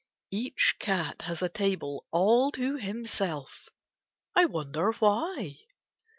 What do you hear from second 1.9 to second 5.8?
all to himself. I wonder why.